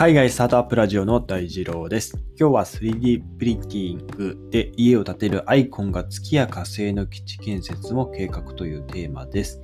[0.00, 2.16] 海外スタートアップラジオの大二郎です。
[2.34, 9.60] 今日は 3D プリンティングで家を建てるアイコンが月や火星の基地建設も計画というテーマです。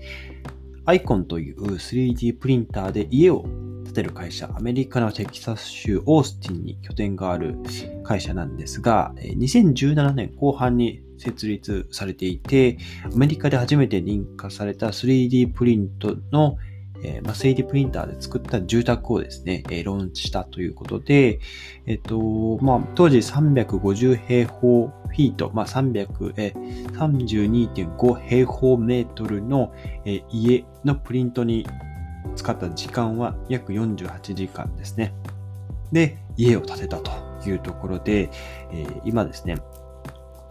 [0.84, 3.44] アイコンという 3D プリンターで家を
[3.86, 7.56] 建てる会社、アメリカのテキサス州オースティンに拠点がある
[8.04, 12.76] 会社なんですが、2017年後半に設立されていて、
[13.10, 16.58] アメリカで初めて認可された 3D プリントの
[17.02, 21.40] えー、まあ、3D プリンターで作った住宅をですね、えー、ローンチしたということで、
[21.86, 29.72] えっ、と、まあ、当時350平方フィート、まあ、300、えー、32.5平方メートルの、
[30.04, 31.66] え、家のプリントに
[32.34, 35.14] 使った時間は約48時間ですね。
[35.92, 37.10] で、家を建てたと
[37.48, 38.30] いうところで、
[38.72, 39.56] え、今ですね、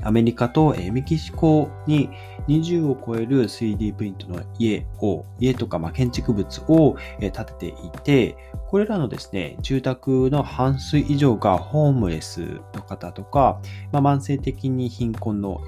[0.06, 2.10] アメリカとメキシコに
[2.48, 13.60] 20を超える 3D プリントの家を、家とかま建築物を建てていて、これらのですね、住宅の半数以上がホームレスの方とか、
[13.92, 15.60] まあ、慢性的に貧困の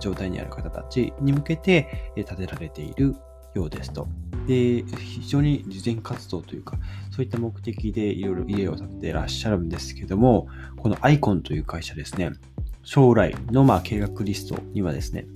[0.00, 3.16] 状態にある方たちに向けて建てられている
[3.54, 4.08] ようですと。
[4.46, 6.78] で、非常に慈善活動というか、
[7.10, 12.32] そういった目的でいろいろ家を建ててらっしゃるんですけども、このアイコンという会社ですね、
[12.84, 15.26] 将来のまあ計画リストにはですね、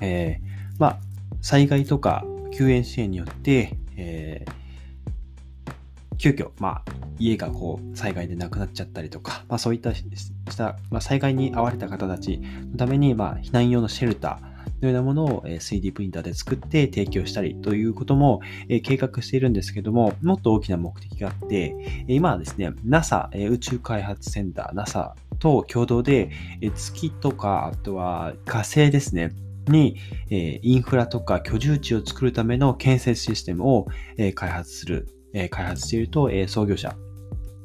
[0.00, 0.98] えー、まあ、
[1.40, 6.84] 災害とか救援支援によって、えー、急遽、まあ、
[7.18, 10.04] 家がこう、災害で亡くなっちゃったりとか、まあそういったし
[10.56, 18.40] た、まあ、災害に遭われた方たちのために、まあ、避難用のシェルター、のようなものを 3D プリンターで作って提供したりということも
[18.82, 26.30] 計画しているんですけども、もっと大きな目的があって、今はですね、NASA 宇宙開発センター、NASA と共同で、
[26.74, 29.32] 月とか、あとは火星ですね、
[29.68, 29.96] に、
[30.30, 33.86] インフラとか居住地を作るための建設システムを、
[34.34, 35.08] 開発する、
[35.50, 36.96] 開発していると、創業者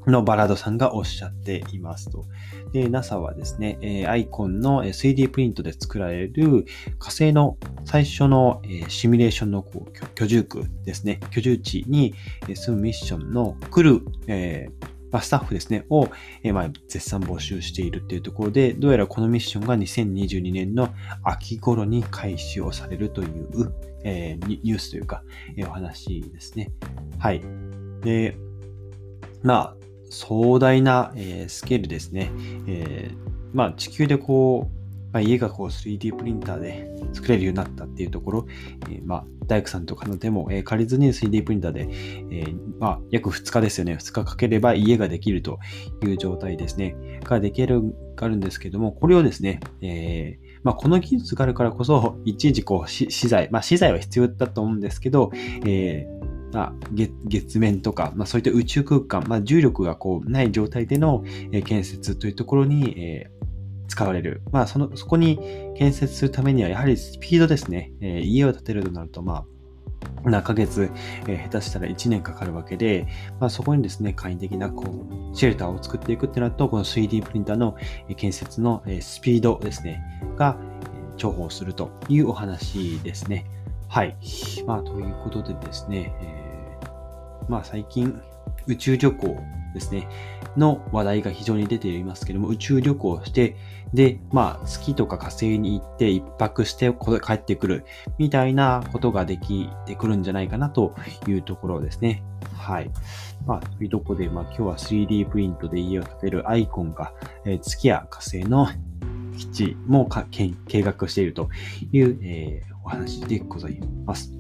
[0.06, 2.26] のバラードさんがおっしゃっていますと。
[2.74, 6.66] で、NASA はですね、アイコンの 3D プリントで作られる
[7.00, 9.66] 火星の最初のシミュレーションの
[10.16, 12.14] 居住区ですね、居住地に
[12.54, 14.02] 住むミッションの来る、
[15.14, 16.10] ま、スタッフですね、を、
[16.44, 20.90] え、ま、絶賛募集しているっていうところで、どうやらこのミッションが2022年の
[21.24, 23.72] 秋頃に開始をされるという、
[24.04, 25.24] え、ニュースというか、
[25.56, 26.72] え、お話ですね。
[27.20, 27.44] はい。
[28.02, 28.36] で、
[29.44, 29.76] まあ、
[30.10, 32.32] 壮大な、え、スケールですね。
[32.68, 33.12] え、
[33.54, 34.83] まあ、地球でこう、
[35.14, 38.48] まあ、家がこう 3D プリンターで作れるようになったっていうところ、
[38.90, 41.88] えー、まあ、大工さんとかの手も、えー、借りずに 3D プリンターで、
[42.32, 43.94] えー、まあ、約2日ですよね。
[43.94, 45.60] 2日かければ家ができると
[46.04, 46.96] いう状態ですね。
[47.24, 47.82] ができる、
[48.16, 55.32] があるんですけども、これをですね、えー、まあ、この技術があるからこそ、いちいちこう、資材、まあ、資材は必要だと思うんですけど、
[55.66, 61.24] えーまあ、月面とか、まあ、そういった宇宙空間、まあ、重力がこうない状態での、
[61.66, 63.32] 建設というところに、え、
[63.94, 64.42] 使われる。
[64.52, 65.40] まあ、その、そこに
[65.78, 67.92] 建設するためには、やはりスピードですね。
[68.02, 69.46] えー、家を建てるとなると、まあ、
[70.24, 70.90] 何ヶ月、
[71.28, 73.06] えー、下手したら1年かかるわけで、
[73.40, 74.84] まあ、そこにですね、簡易的なこ
[75.32, 77.78] うシェルターを作っていくってなると、この 3D プリンターの
[78.18, 80.02] 建設のスピードですね、
[80.38, 80.58] が
[81.18, 83.46] 重宝するというお話ですね。
[83.90, 84.18] はい。
[84.66, 88.20] まあ、ということでですね、えー、まあ、最近、
[88.66, 89.38] 宇宙旅行
[89.74, 90.08] ですね、
[90.58, 93.56] の話題が非常に出ていますけども、宇宙旅行をして、
[93.94, 97.86] で、まあ、月とか火星に行って一泊して帰ってくる
[98.18, 100.96] みたいなことができてくるんじゃないかなと
[101.28, 102.24] いうところですね。
[102.58, 102.92] はい。
[103.46, 107.14] まあ、というとこで、まあ、今日は 3D プリントで家を建てるアイコンが、
[107.46, 108.68] えー、月や火星の
[109.38, 110.08] 基地も
[110.68, 111.50] 計画していると
[111.92, 114.32] いう、えー、お話でございます。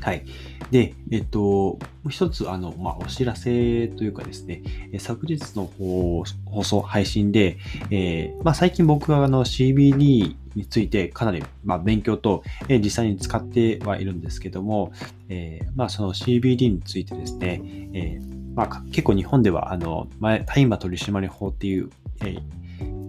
[0.00, 0.24] はい。
[0.70, 1.78] で、えっと、
[2.08, 4.62] 一つ、あの、まあ、お知らせというかですね、
[4.98, 6.24] 昨日の放
[6.64, 7.58] 送、配信で、
[7.90, 14.92] えー、まあ、最近僕はあの CBD についてかなり、まあ、勉強と、えー、実際に使ってはいるんですけども、
[15.28, 17.60] えー、まあ、その CBD についてですね、
[17.92, 21.90] えー、まあ、結構日本では、あの、大麻取締法っていう、
[22.22, 22.62] えー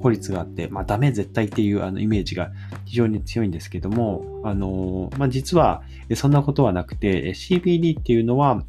[0.04, 2.52] 法律があって、まあ、ダメ絶対っていうあのイメージが
[2.84, 5.82] 非常に強いんですけども、あのまあ、実は
[6.16, 8.64] そんなことはなくて、CBD っていうのは、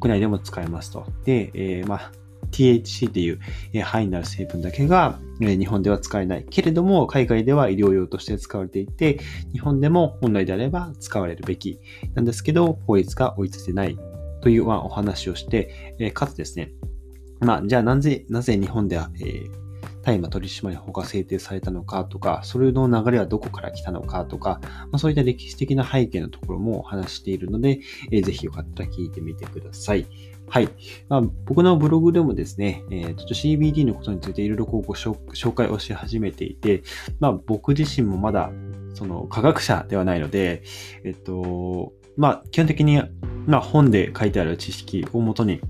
[0.00, 1.06] 国内でも使えますと。
[1.24, 2.12] で、えー、まあ
[2.50, 3.40] THC っていう
[3.82, 6.46] 範囲になる成分だけが日本では使えない。
[6.48, 9.18] けれども、海外では医療用として使われていて、
[9.52, 11.80] 日本でも本来であれば使われるべき
[12.14, 13.98] なんですけど、法律が追いついてない
[14.40, 16.70] というお話をして、かつですね、
[17.40, 19.63] まあ、じゃあなぜ、なぜ日本では、えー
[20.04, 27.80] 大麻取締法が制定されたのかとか、それの流れはどこから来たのかとか、まあ、そういった歴史的な背景のところも話しているので、
[28.12, 30.06] えー、ぜひよかったら聞いてみてください。
[30.48, 30.68] はい。
[31.08, 36.82] まあ、僕のブログでもですね、えー、ちょっと CBD のことについていろいろこうご紹介をし始めていて、
[37.18, 38.50] まあ僕自身もまだ
[38.92, 40.62] その科学者ではないので、
[41.04, 43.02] えっと、まあ基本的に、
[43.46, 45.60] まあ本で書いてある知識をもとに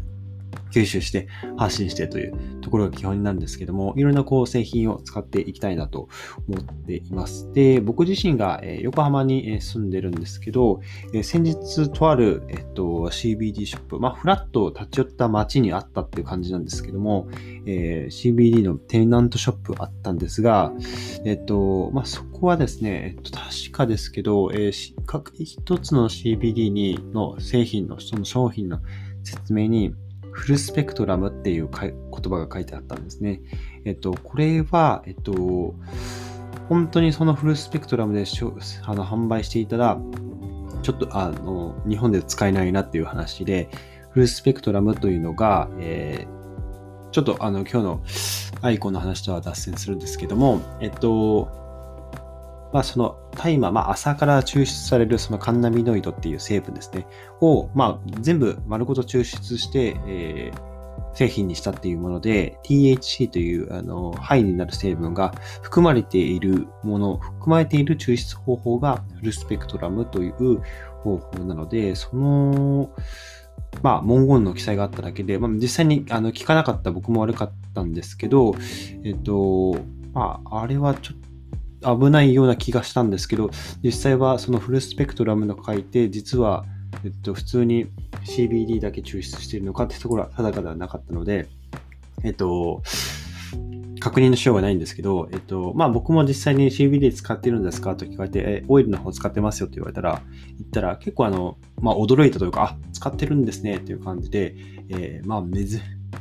[0.74, 6.08] 吸収して発信してというところが基本なんですけども、いろんなこう製品を使っていきたいなと
[6.48, 7.52] 思っています。
[7.52, 10.80] で、僕自身が横浜に住んでるんですけど、
[11.22, 17.28] 先日とある、えっと、CBD ショップ、まあ、フラット立ち寄った街にあったっていう感じなんですけども、
[17.66, 20.72] えー、CBD のテナントショップあったんですが、
[21.24, 28.80] えっと、まあ、そこはですね、えっと、確かですけど、えー、各一つの CBD にの製品の、その商品の
[29.22, 29.94] 説明に、
[30.34, 33.40] フルスペクトラムっていう言葉が書いてあったんですね。
[33.84, 35.74] えっと、これは、えっと、
[36.68, 39.98] 本当にそのフルスペクトラムであの販売していたら、
[40.82, 43.70] ちょっとあの日本で使えないなっていう話で、
[44.10, 48.02] フルスペクトラムというのが、えー、ちょっとあの今日の
[48.60, 51.48] アイコンの話とは脱線するんですけども、えっと、
[52.72, 57.06] まあ、その大麻、まあ、朝から抽出されるそのカンナミノイドっていう成分ですね、
[57.42, 70.62] を、まあ、全部丸ごと抽出して、えー、製品にしたっていうもので、THC という、あの、肺になる成分が含まれているもの、含まれている抽出方法がフルスペクトラムという
[71.02, 72.88] 方法なので、その、
[73.82, 78.54] まあ、文言の記載があっただけで、まあ、実際にあの聞かなかった僕も悪かったんですけど、
[79.04, 79.76] えっと、
[80.14, 81.33] まあ、あれはちょっと
[81.84, 83.50] 危ないような気がしたんですけど、
[83.82, 86.64] 実際はそのフルスペクトラムの書いて、実は、
[87.04, 87.86] えっと、普通に
[88.24, 91.48] CBD だけ抽出しているのかってところは定かではなかったので、
[92.22, 92.82] えっと、
[94.04, 100.20] 確認のしようがないんですけど、えっと、まあ僕も実際に CBD 使ってるんですかと聞かれて、え、オイルの方使ってますよって言われたら、
[100.58, 104.56] 言ったら結構あの、まあ驚いたというか、あ、使ってるんですねっていう感じで、
[104.90, 105.80] えー、まあ珍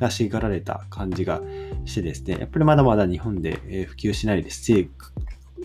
[0.10, 1.42] しがられた感じが
[1.83, 4.89] してですね、やっぱりまだまだ日本で普及しないですし、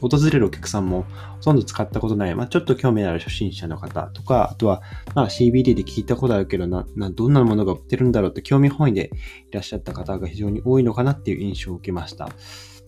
[0.00, 1.04] 訪れるお客さんも
[1.36, 4.82] ほとんど使ったことない、まあ、ちょっと興味のある初心者の方とか、あとは、
[5.14, 9.10] まあ、CBD で聞いたことあるけどな、な、どんなものが売ってるんだろうって興味本位で
[9.50, 12.30] いらっしゃった方が非常に多いのかなっていう印象を受けました。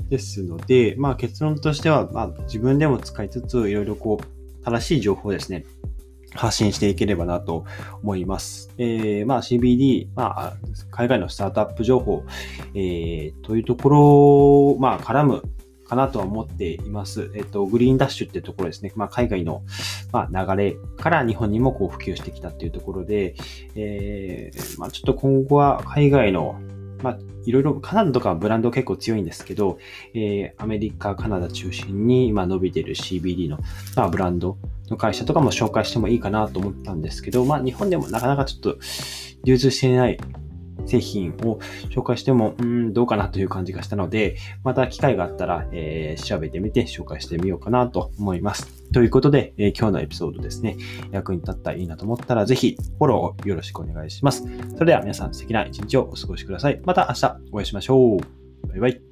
[0.09, 5.65] ですので、まあ、結論としては、まあ、自分でも使いつつ、いろいろこう、正しい情報ですね。
[6.35, 7.65] 発信していければなと
[8.03, 8.71] 思います。
[8.79, 10.57] えー、まあ CBD、まあ、
[10.91, 12.25] 海外のスタートアップ情報、
[12.75, 14.01] えー、というところ
[14.71, 15.43] を、まあ、絡む
[15.90, 17.32] かなとは思っています。
[17.34, 18.92] えっと、グリーンダッシュってところですね。
[18.94, 19.62] まあ、海外の、
[20.12, 23.34] まあ、流れから日本にもこう普及してきたっていうところで、
[23.75, 26.60] えー、まあ、ちょっと今後は海外の
[27.02, 29.78] まあ、いろいろ、カナダとかブランド結構強いんですけど、
[30.12, 33.58] えー、アメリカ、カナダ中心に、今伸びてる CBD の、
[33.96, 34.58] まあ、ブランド
[34.90, 38.76] の会社とかも紹介してもいいかなと思ったんですけど、まあ、日本でもなかなかちょっと
[39.44, 40.19] 流通していない
[40.90, 41.58] 製品を
[41.90, 48.82] 紹介しても、うん、どうかなという感じがしたので、また機会があったら、えー、調べてみて紹介してみようかなと思います。
[48.92, 50.76] ということで、えー、今日のエピソードですね、
[51.12, 54.44] 役に立ったらいいなと思ったら、ぜひフォローをよろしくお願いします。
[54.75, 56.81] それでは皆さん素敵な一日をお過ごしください。
[56.84, 58.69] また明日お会いしましょう。
[58.69, 59.10] バイバイ。